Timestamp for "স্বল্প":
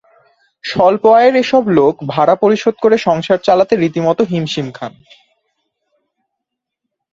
0.63-1.03